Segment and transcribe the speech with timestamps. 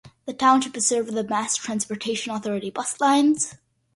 [0.25, 3.53] The township is served by the Mass Transportation Authority bus lines.